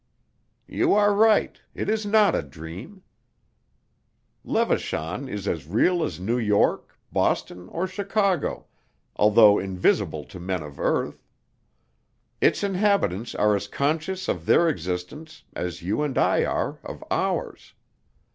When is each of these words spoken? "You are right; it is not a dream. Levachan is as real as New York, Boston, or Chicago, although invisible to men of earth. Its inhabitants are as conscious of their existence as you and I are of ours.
"You 0.67 0.95
are 0.95 1.13
right; 1.13 1.61
it 1.75 1.87
is 1.87 2.07
not 2.07 2.33
a 2.33 2.41
dream. 2.41 3.03
Levachan 4.43 5.29
is 5.29 5.47
as 5.47 5.67
real 5.67 6.03
as 6.03 6.19
New 6.19 6.39
York, 6.39 6.97
Boston, 7.11 7.69
or 7.69 7.85
Chicago, 7.85 8.65
although 9.15 9.59
invisible 9.59 10.23
to 10.25 10.39
men 10.39 10.63
of 10.63 10.79
earth. 10.79 11.27
Its 12.41 12.63
inhabitants 12.63 13.35
are 13.35 13.55
as 13.55 13.67
conscious 13.67 14.27
of 14.27 14.47
their 14.47 14.67
existence 14.67 15.43
as 15.53 15.83
you 15.83 16.01
and 16.01 16.17
I 16.17 16.45
are 16.45 16.79
of 16.83 17.03
ours. 17.11 17.75